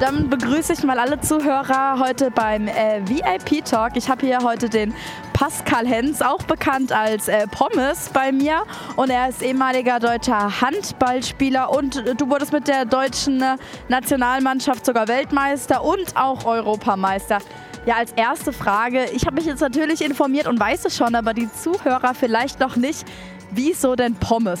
[0.00, 3.92] Dann begrüße ich mal alle Zuhörer heute beim äh, VIP Talk.
[3.96, 4.94] Ich habe hier heute den
[5.34, 8.62] Pascal Hens, auch bekannt als äh, Pommes, bei mir.
[8.96, 13.56] Und er ist ehemaliger deutscher Handballspieler und äh, du wurdest mit der deutschen äh,
[13.88, 17.38] Nationalmannschaft sogar Weltmeister und auch Europameister.
[17.86, 21.34] Ja, als erste Frage, ich habe mich jetzt natürlich informiert und weiß es schon, aber
[21.34, 23.04] die Zuhörer vielleicht noch nicht.
[23.50, 24.60] Wieso denn Pommes?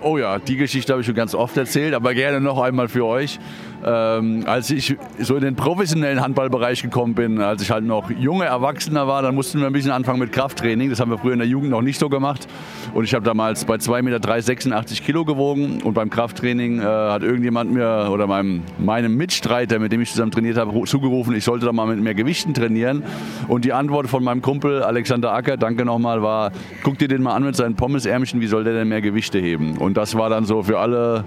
[0.00, 3.04] Oh ja, die Geschichte habe ich schon ganz oft erzählt, aber gerne noch einmal für
[3.04, 3.38] euch.
[3.84, 8.44] Ähm, als ich so in den professionellen Handballbereich gekommen bin, als ich halt noch junger
[8.44, 10.90] Erwachsener war, dann mussten wir ein bisschen anfangen mit Krafttraining.
[10.90, 12.46] Das haben wir früher in der Jugend noch nicht so gemacht.
[12.94, 15.82] Und ich habe damals bei 2,3 Meter 86 Kilo gewogen.
[15.82, 20.30] Und beim Krafttraining äh, hat irgendjemand mir oder meinem, meinem Mitstreiter, mit dem ich zusammen
[20.30, 23.02] trainiert habe, zugerufen, ich sollte doch mal mit mehr Gewichten trainieren.
[23.48, 27.34] Und die Antwort von meinem Kumpel Alexander Acker, danke nochmal, war, guck dir den mal
[27.34, 29.76] an mit seinen Pommesärmchen, wie soll der denn mehr Gewichte heben?
[29.78, 31.24] Und das war dann so für alle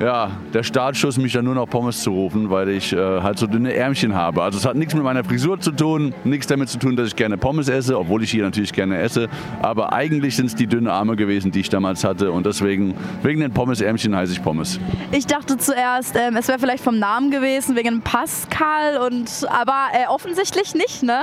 [0.00, 3.46] ja, der Startschuss, mich dann nur noch Pommes zu rufen, weil ich äh, halt so
[3.46, 4.42] dünne Ärmchen habe.
[4.42, 7.16] Also es hat nichts mit meiner Frisur zu tun, nichts damit zu tun, dass ich
[7.16, 9.28] gerne Pommes esse, obwohl ich hier natürlich gerne esse.
[9.62, 12.30] Aber eigentlich sind es die dünnen Arme gewesen, die ich damals hatte.
[12.30, 14.78] Und deswegen, wegen den Pommesärmchen heiße ich Pommes.
[15.12, 18.98] Ich dachte zuerst, ähm, es wäre vielleicht vom Namen gewesen, wegen Pascal.
[18.98, 21.22] Und, aber äh, offensichtlich nicht, ne?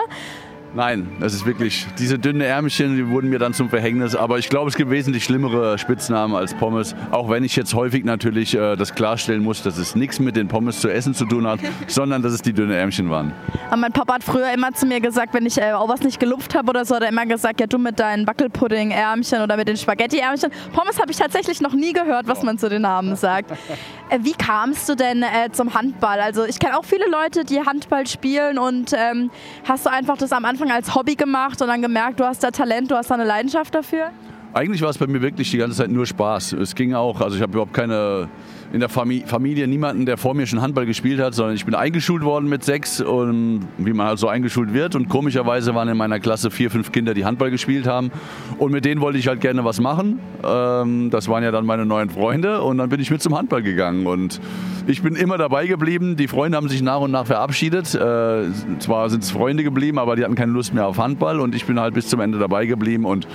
[0.75, 4.15] Nein, das ist wirklich, diese dünnen Ärmchen, die wurden mir dann zum Verhängnis.
[4.15, 6.95] Aber ich glaube, es gibt wesentlich schlimmere Spitznamen als Pommes.
[7.11, 10.47] Auch wenn ich jetzt häufig natürlich äh, das klarstellen muss, dass es nichts mit den
[10.47, 13.33] Pommes zu essen zu tun hat, sondern dass es die dünnen Ärmchen waren.
[13.67, 16.19] Aber mein Papa hat früher immer zu mir gesagt, wenn ich äh, auch was nicht
[16.19, 19.67] gelupft habe oder so, hat er immer gesagt, ja du mit deinen Wackelpudding-Ärmchen oder mit
[19.67, 20.49] den Spaghetti-Ärmchen.
[20.73, 23.51] Pommes habe ich tatsächlich noch nie gehört, was man zu den Namen sagt.
[24.09, 26.19] Äh, wie kamst du denn äh, zum Handball?
[26.19, 29.31] Also ich kenne auch viele Leute, die Handball spielen und ähm,
[29.67, 32.41] hast du einfach das am Anfang Anfang als Hobby gemacht und dann gemerkt, du hast
[32.41, 34.11] da Talent, du hast da eine Leidenschaft dafür?
[34.53, 36.53] Eigentlich war es bei mir wirklich die ganze Zeit nur Spaß.
[36.53, 38.29] Es ging auch, also ich habe überhaupt keine
[38.73, 42.23] in der Familie niemanden, der vor mir schon Handball gespielt hat, sondern ich bin eingeschult
[42.23, 44.95] worden mit sechs und wie man halt so eingeschult wird.
[44.95, 48.11] Und komischerweise waren in meiner Klasse vier, fünf Kinder, die Handball gespielt haben.
[48.57, 50.17] Und mit denen wollte ich halt gerne was machen.
[50.43, 53.61] Ähm, das waren ja dann meine neuen Freunde und dann bin ich mit zum Handball
[53.61, 54.07] gegangen.
[54.07, 54.41] Und
[54.87, 56.15] ich bin immer dabei geblieben.
[56.15, 57.93] Die Freunde haben sich nach und nach verabschiedet.
[57.93, 58.45] Äh,
[58.79, 61.65] zwar sind es Freunde geblieben, aber die hatten keine Lust mehr auf Handball und ich
[61.65, 63.27] bin halt bis zum Ende dabei geblieben und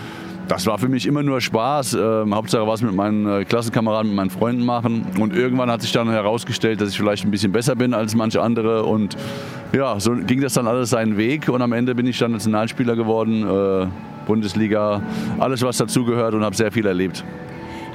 [0.49, 1.95] das war für mich immer nur Spaß.
[1.95, 5.07] Ähm, Hauptsache was mit meinen äh, Klassenkameraden, mit meinen Freunden machen.
[5.21, 8.43] Und irgendwann hat sich dann herausgestellt, dass ich vielleicht ein bisschen besser bin als manche
[8.43, 8.85] andere.
[8.85, 9.17] Und
[9.73, 11.49] ja, so ging das dann alles seinen Weg.
[11.49, 13.87] Und am Ende bin ich dann Nationalspieler geworden, äh,
[14.27, 15.03] Bundesliga,
[15.39, 17.25] alles was dazugehört und habe sehr viel erlebt.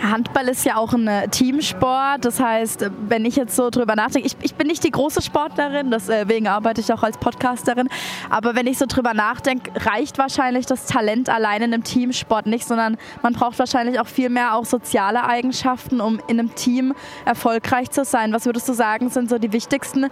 [0.03, 2.25] Handball ist ja auch ein äh, Teamsport.
[2.25, 5.91] Das heißt, wenn ich jetzt so drüber nachdenke, ich, ich bin nicht die große Sportlerin,
[5.91, 7.87] deswegen arbeite ich auch als Podcasterin.
[8.29, 12.67] Aber wenn ich so drüber nachdenke, reicht wahrscheinlich das Talent allein in einem Teamsport nicht,
[12.67, 16.93] sondern man braucht wahrscheinlich auch viel mehr auch soziale Eigenschaften, um in einem Team
[17.25, 18.33] erfolgreich zu sein.
[18.33, 20.07] Was würdest du sagen, sind so die wichtigsten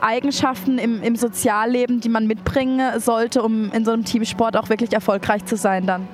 [0.00, 4.92] Eigenschaften im, im Sozialleben, die man mitbringen sollte, um in so einem Teamsport auch wirklich
[4.92, 6.08] erfolgreich zu sein dann?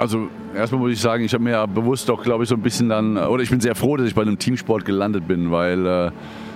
[0.00, 2.62] Also erstmal muss ich sagen, ich habe mir ja bewusst auch, glaube ich, so ein
[2.62, 5.86] bisschen dann, oder ich bin sehr froh, dass ich bei einem Teamsport gelandet bin, weil
[5.86, 6.10] äh,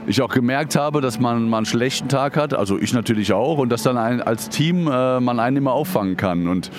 [0.06, 3.58] ich auch gemerkt habe, dass man mal einen schlechten Tag hat, also ich natürlich auch,
[3.58, 6.46] und dass dann ein, als Team äh, man einen immer auffangen kann.
[6.46, 6.70] Und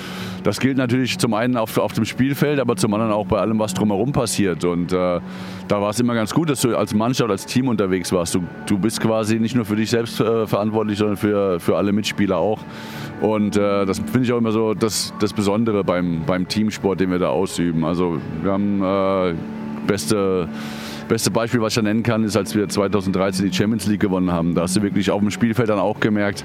[0.43, 3.57] das gilt natürlich zum einen auf, auf dem Spielfeld, aber zum anderen auch bei allem,
[3.57, 4.63] was drumherum passiert.
[4.63, 5.19] Und äh,
[5.67, 8.35] da war es immer ganz gut, dass du als Mannschaft, als Team unterwegs warst.
[8.35, 11.91] Du, du bist quasi nicht nur für dich selbst äh, verantwortlich, sondern für, für alle
[11.91, 12.59] Mitspieler auch.
[13.21, 17.09] Und äh, das finde ich auch immer so das, das Besondere beim, beim Teamsport, den
[17.09, 17.83] wir da ausüben.
[17.83, 19.35] Also wir haben äh,
[19.87, 20.47] beste
[21.07, 24.31] Beste Beispiel, was ich da nennen kann, ist, als wir 2013 die Champions League gewonnen
[24.31, 24.55] haben.
[24.55, 26.43] Da hast du wirklich auf dem Spielfeld dann auch gemerkt,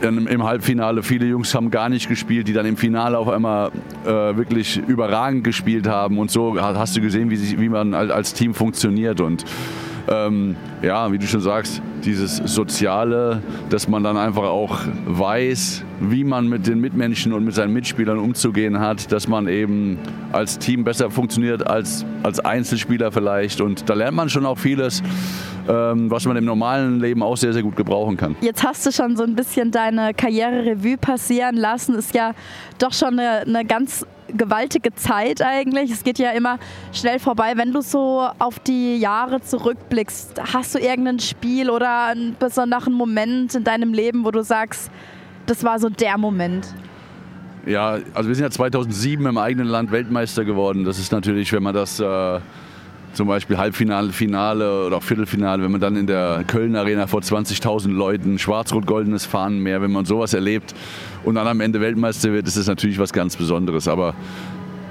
[0.00, 3.70] im Halbfinale, viele Jungs haben gar nicht gespielt, die dann im Finale auf einmal
[4.04, 6.18] äh, wirklich überragend gespielt haben.
[6.18, 9.20] Und so hast du gesehen, wie, wie man als Team funktioniert.
[9.20, 9.44] Und
[10.08, 16.24] ähm, ja, wie du schon sagst, dieses Soziale, dass man dann einfach auch weiß, wie
[16.24, 19.98] man mit den Mitmenschen und mit seinen Mitspielern umzugehen hat, dass man eben
[20.32, 23.60] als Team besser funktioniert als als Einzelspieler vielleicht.
[23.60, 25.02] Und da lernt man schon auch vieles,
[25.68, 28.36] ähm, was man im normalen Leben auch sehr, sehr gut gebrauchen kann.
[28.40, 31.94] Jetzt hast du schon so ein bisschen deine Karriere-Revue passieren lassen.
[31.94, 32.32] Ist ja
[32.78, 35.90] doch schon eine, eine ganz gewaltige Zeit eigentlich.
[35.90, 36.58] Es geht ja immer
[36.92, 37.52] schnell vorbei.
[37.56, 43.54] Wenn du so auf die Jahre zurückblickst, hast du irgendein Spiel oder einen besonderen Moment
[43.54, 44.90] in deinem Leben, wo du sagst,
[45.46, 46.66] das war so der Moment?
[47.66, 50.84] Ja, also wir sind ja 2007 im eigenen Land Weltmeister geworden.
[50.84, 52.00] Das ist natürlich, wenn man das...
[52.00, 52.40] Äh
[53.12, 57.20] zum Beispiel Halbfinale, Finale oder auch Viertelfinale, wenn man dann in der Köln Arena vor
[57.20, 60.74] 20.000 Leuten schwarz-rot-goldenes Fahnenmeer, wenn man sowas erlebt
[61.24, 63.88] und dann am Ende Weltmeister wird, ist das natürlich was ganz Besonderes.
[63.88, 64.14] Aber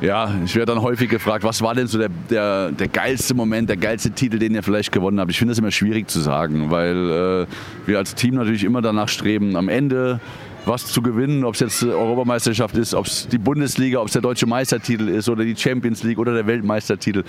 [0.02, 3.70] ja, ich werde dann häufig gefragt, was war denn so der, der, der geilste Moment,
[3.70, 5.30] der geilste Titel, den ihr vielleicht gewonnen habt?
[5.30, 9.10] Ich finde das immer schwierig zu sagen, weil äh, wir als Team natürlich immer danach
[9.10, 10.20] streben, am Ende
[10.66, 14.22] was zu gewinnen, ob es jetzt Europameisterschaft ist, ob es die Bundesliga, ob es der
[14.22, 17.24] deutsche Meistertitel ist oder die Champions League oder der Weltmeistertitel.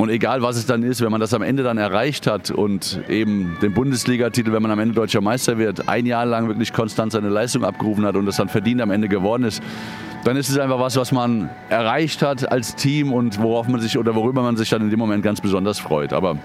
[0.00, 3.02] Und egal was es dann ist, wenn man das am Ende dann erreicht hat und
[3.10, 7.12] eben den Bundesligatitel, wenn man am Ende deutscher Meister wird, ein Jahr lang wirklich konstant
[7.12, 9.62] seine Leistung abgerufen hat und das dann verdient am Ende geworden ist,
[10.24, 13.98] dann ist es einfach was, was man erreicht hat als Team und worauf man sich
[13.98, 16.14] oder worüber man sich dann in dem Moment ganz besonders freut.
[16.14, 16.38] Aber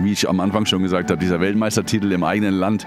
[0.00, 2.86] wie ich am Anfang schon gesagt habe, dieser Weltmeistertitel im eigenen Land,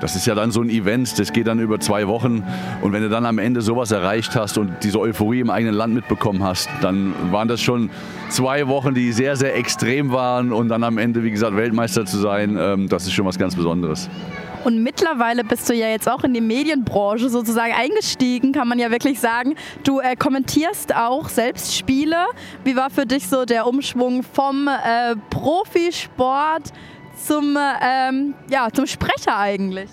[0.00, 2.42] das ist ja dann so ein Event, das geht dann über zwei Wochen.
[2.80, 5.94] Und wenn du dann am Ende sowas erreicht hast und diese Euphorie im eigenen Land
[5.94, 7.90] mitbekommen hast, dann waren das schon
[8.28, 10.52] zwei Wochen, die sehr, sehr extrem waren.
[10.52, 13.54] Und dann am Ende, wie gesagt, Weltmeister zu sein, ähm, das ist schon was ganz
[13.54, 14.08] Besonderes.
[14.64, 18.90] Und mittlerweile bist du ja jetzt auch in die Medienbranche sozusagen eingestiegen, kann man ja
[18.90, 19.54] wirklich sagen.
[19.84, 22.26] Du äh, kommentierst auch selbst Spiele.
[22.64, 26.72] Wie war für dich so der Umschwung vom äh, Profisport
[27.26, 29.90] zum, ähm, ja, zum Sprecher eigentlich?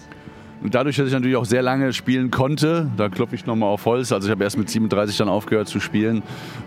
[0.62, 3.86] Und dadurch, dass ich natürlich auch sehr lange spielen konnte, da klopfe ich nochmal auf
[3.86, 6.24] Holz, also ich habe erst mit 37 dann aufgehört zu spielen,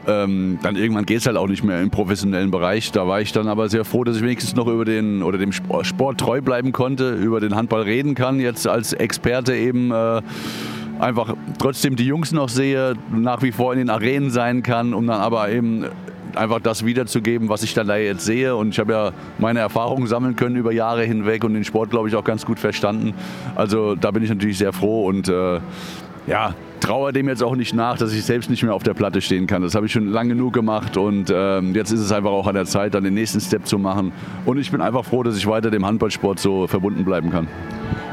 [0.07, 2.93] ähm, dann irgendwann geht es halt auch nicht mehr im professionellen Bereich.
[2.93, 5.53] Da war ich dann aber sehr froh, dass ich wenigstens noch über den oder dem
[5.53, 9.91] Sport treu bleiben konnte, über den Handball reden kann, jetzt als Experte eben.
[9.91, 10.23] Äh,
[11.01, 15.07] einfach trotzdem die Jungs noch sehe, nach wie vor in den Arenen sein kann, um
[15.07, 15.87] dann aber eben
[16.37, 18.57] einfach das wiederzugeben, was ich dann da jetzt sehe.
[18.57, 22.09] Und ich habe ja meine Erfahrungen sammeln können über Jahre hinweg und den Sport, glaube
[22.09, 23.15] ich, auch ganz gut verstanden.
[23.55, 25.61] Also da bin ich natürlich sehr froh und äh,
[26.27, 29.21] ja, traue dem jetzt auch nicht nach, dass ich selbst nicht mehr auf der Platte
[29.21, 29.63] stehen kann.
[29.63, 32.55] Das habe ich schon lange genug gemacht und ähm, jetzt ist es einfach auch an
[32.55, 34.13] der Zeit, dann den nächsten Step zu machen.
[34.45, 37.49] Und ich bin einfach froh, dass ich weiter dem Handballsport so verbunden bleiben kann.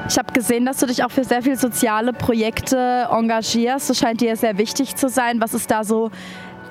[0.10, 3.90] Ich habe gesehen, dass du dich auch für sehr viele soziale Projekte engagierst.
[3.90, 5.42] Das scheint dir sehr wichtig zu sein.
[5.42, 6.12] Was ist da so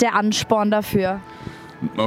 [0.00, 1.20] der Ansporn dafür?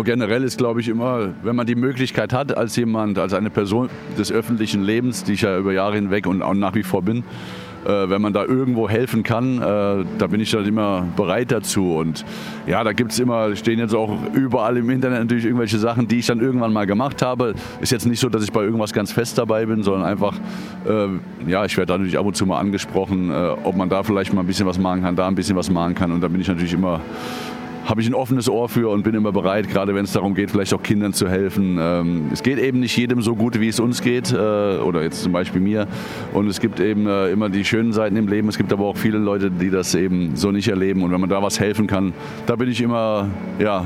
[0.04, 3.90] Generell ist, glaube ich, immer, wenn man die Möglichkeit hat, als jemand, als eine Person
[4.18, 7.24] des öffentlichen Lebens, die ich ja über Jahre hinweg und auch nach wie vor bin,
[7.86, 11.96] äh, wenn man da irgendwo helfen kann, äh, da bin ich dann immer bereit dazu.
[11.96, 12.26] Und
[12.68, 16.20] ja, da gibt es immer, stehen jetzt auch überall im Internet natürlich irgendwelche Sachen, die
[16.20, 17.54] ich dann irgendwann mal gemacht habe.
[17.80, 20.36] Ist jetzt nicht so, dass ich bei irgendwas ganz fest dabei bin, sondern einfach,
[20.88, 24.04] äh, ja, ich werde da natürlich ab und zu mal angesprochen, äh, ob man da
[24.04, 26.12] vielleicht mal ein bisschen was machen kann, da ein bisschen was machen kann.
[26.12, 27.02] Und da bin ich natürlich immer
[27.90, 30.52] habe ich ein offenes Ohr für und bin immer bereit, gerade wenn es darum geht,
[30.52, 31.80] vielleicht auch Kindern zu helfen.
[31.82, 35.24] Ähm, es geht eben nicht jedem so gut, wie es uns geht, äh, oder jetzt
[35.24, 35.88] zum Beispiel mir.
[36.32, 38.48] Und es gibt eben äh, immer die schönen Seiten im Leben.
[38.48, 41.02] Es gibt aber auch viele Leute, die das eben so nicht erleben.
[41.02, 42.14] Und wenn man da was helfen kann,
[42.46, 43.28] da bin ich immer,
[43.58, 43.86] ja,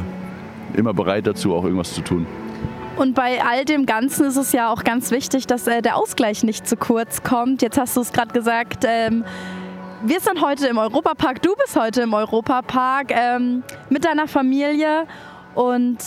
[0.75, 2.25] immer bereit dazu, auch irgendwas zu tun.
[2.97, 6.43] Und bei all dem Ganzen ist es ja auch ganz wichtig, dass äh, der Ausgleich
[6.43, 7.61] nicht zu kurz kommt.
[7.61, 9.23] Jetzt hast du es gerade gesagt, ähm,
[10.03, 15.05] wir sind heute im Europapark, du bist heute im Europapark ähm, mit deiner Familie
[15.55, 15.97] und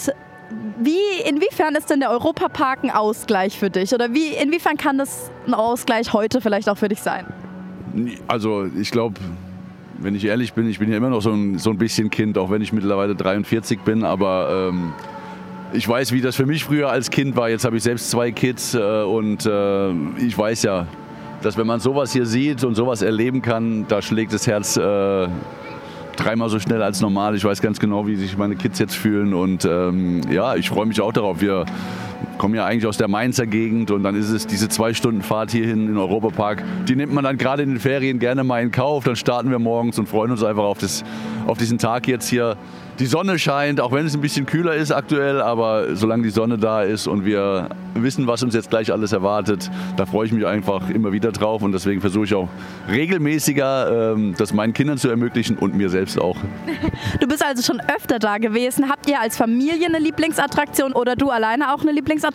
[0.79, 3.95] wie, inwiefern ist denn der Europapark ein Ausgleich für dich?
[3.95, 7.27] Oder wie, inwiefern kann das ein Ausgleich heute vielleicht auch für dich sein?
[8.29, 9.19] Also ich glaube,
[9.99, 12.39] wenn ich ehrlich bin, ich bin ja immer noch so ein, so ein bisschen Kind,
[12.39, 14.93] auch wenn ich mittlerweile 43 bin, aber ähm,
[15.73, 17.49] ich weiß, wie das für mich früher als Kind war.
[17.49, 20.87] Jetzt habe ich selbst zwei Kids äh, und äh, ich weiß ja,
[21.47, 25.29] dass wenn man sowas hier sieht und sowas erleben kann, da schlägt das Herz äh,
[26.17, 27.37] dreimal so schnell als normal.
[27.37, 30.87] Ich weiß ganz genau, wie sich meine Kids jetzt fühlen und ähm, ja, ich freue
[30.87, 31.41] mich auch darauf.
[31.41, 31.65] Wir
[32.39, 35.51] kommen ja eigentlich aus der Mainzer Gegend und dann ist es diese zwei Stunden Fahrt
[35.51, 36.63] hierhin in Europapark.
[36.89, 39.05] Die nimmt man dann gerade in den Ferien gerne mal in Kauf.
[39.05, 41.05] Dann starten wir morgens und freuen uns einfach auf, das,
[41.47, 42.57] auf diesen Tag jetzt hier
[42.99, 46.57] die Sonne scheint, auch wenn es ein bisschen kühler ist aktuell, aber solange die Sonne
[46.57, 50.47] da ist und wir wissen, was uns jetzt gleich alles erwartet, da freue ich mich
[50.47, 52.49] einfach immer wieder drauf und deswegen versuche ich auch
[52.91, 56.37] regelmäßiger, ähm, das meinen Kindern zu ermöglichen und mir selbst auch.
[57.21, 58.89] Du bist also schon öfter da gewesen.
[58.89, 62.26] Habt ihr als Familie eine Lieblingsattraktion oder du alleine auch eine Lieblingsattraktion?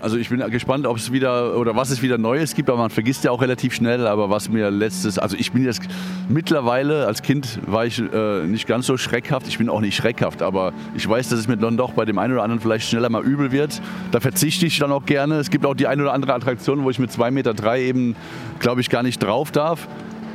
[0.00, 2.90] Also ich bin gespannt, ob es wieder oder was es wieder Neues gibt, aber man
[2.90, 4.06] vergisst ja auch relativ schnell.
[4.06, 5.82] Aber was mir letztes, also ich bin jetzt
[6.28, 9.48] mittlerweile als Kind war ich äh, nicht ganz so schreckhaft.
[9.48, 12.18] Ich bin auch nicht schreckhaft, aber ich weiß, dass es mir dann doch bei dem
[12.18, 13.80] einen oder anderen vielleicht schneller mal übel wird.
[14.12, 15.36] Da verzichte ich dann auch gerne.
[15.36, 18.16] Es gibt auch die eine oder andere Attraktion, wo ich mit 2,3 Meter drei eben,
[18.58, 19.88] glaube ich, gar nicht drauf darf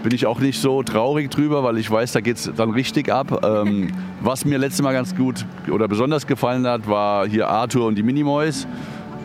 [0.04, 3.12] bin ich auch nicht so traurig drüber, weil ich weiß, da geht es dann richtig
[3.12, 3.46] ab.
[3.46, 3.92] Ähm,
[4.22, 8.04] was mir letztes Mal ganz gut oder besonders gefallen hat, war hier Arthur und die
[8.04, 8.68] Minimoys.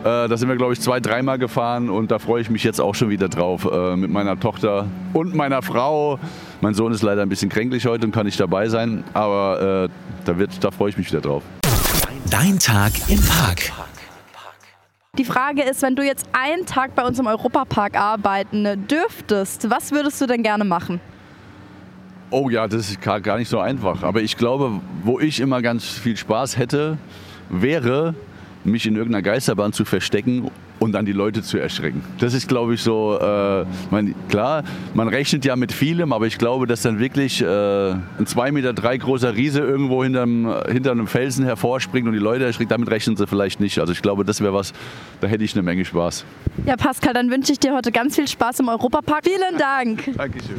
[0.01, 2.79] Äh, da sind wir, glaube ich, zwei, dreimal gefahren und da freue ich mich jetzt
[2.79, 6.19] auch schon wieder drauf äh, mit meiner Tochter und meiner Frau.
[6.61, 9.89] Mein Sohn ist leider ein bisschen kränklich heute und kann nicht dabei sein, aber äh,
[10.25, 11.43] da, wird, da freue ich mich wieder drauf.
[12.29, 13.71] Dein Tag im Park.
[15.17, 19.91] Die Frage ist, wenn du jetzt einen Tag bei uns im Europapark arbeiten dürftest, was
[19.91, 20.99] würdest du denn gerne machen?
[22.29, 24.03] Oh ja, das ist gar gar nicht so einfach.
[24.03, 26.99] Aber ich glaube, wo ich immer ganz viel Spaß hätte,
[27.49, 28.13] wäre,
[28.67, 32.03] mich in irgendeiner Geisterbahn zu verstecken und dann die Leute zu erschrecken.
[32.19, 36.37] Das ist, glaube ich, so, äh, man, klar, man rechnet ja mit vielem, aber ich
[36.37, 41.07] glaube, dass dann wirklich äh, ein 2,3 Meter drei großer Riese irgendwo hinterm, hinter einem
[41.07, 43.79] Felsen hervorspringt und die Leute erschreckt, damit rechnen sie vielleicht nicht.
[43.79, 44.73] Also ich glaube, das wäre was,
[45.21, 46.25] da hätte ich eine Menge Spaß.
[46.65, 49.23] Ja, Pascal, dann wünsche ich dir heute ganz viel Spaß im Europapark.
[49.23, 50.15] Vielen Dank.
[50.15, 50.57] Dankeschön.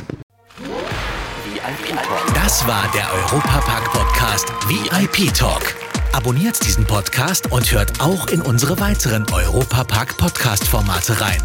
[2.34, 5.77] Das war der Europapark-Podcast VIP Talk.
[6.12, 11.42] Abonniert diesen Podcast und hört auch in unsere weiteren Europapark-Podcast-Formate rein.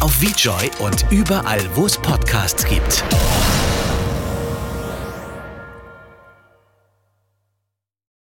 [0.00, 3.04] Auf VJoy und überall, wo es Podcasts gibt.